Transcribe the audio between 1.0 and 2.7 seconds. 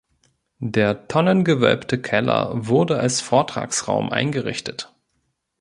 tonnengewölbte Keller